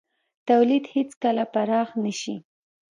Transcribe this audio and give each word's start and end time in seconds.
تولید 0.47 0.85
هېڅکله 0.95 1.43
پراخ 1.53 1.89
نه 2.03 2.13
شي. 2.21 2.35